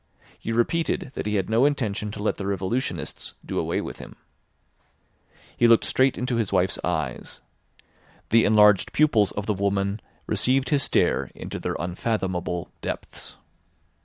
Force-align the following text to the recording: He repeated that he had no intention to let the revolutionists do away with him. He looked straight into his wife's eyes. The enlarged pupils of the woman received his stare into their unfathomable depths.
He 0.39 0.51
repeated 0.51 1.11
that 1.13 1.27
he 1.27 1.35
had 1.35 1.47
no 1.47 1.63
intention 1.63 2.09
to 2.09 2.23
let 2.23 2.37
the 2.37 2.47
revolutionists 2.47 3.35
do 3.45 3.59
away 3.59 3.81
with 3.81 3.99
him. 3.99 4.15
He 5.55 5.67
looked 5.67 5.83
straight 5.83 6.17
into 6.17 6.37
his 6.37 6.51
wife's 6.51 6.79
eyes. 6.83 7.39
The 8.31 8.43
enlarged 8.45 8.93
pupils 8.93 9.31
of 9.33 9.45
the 9.45 9.53
woman 9.53 10.01
received 10.25 10.69
his 10.69 10.81
stare 10.81 11.29
into 11.35 11.59
their 11.59 11.75
unfathomable 11.77 12.71
depths. 12.81 13.35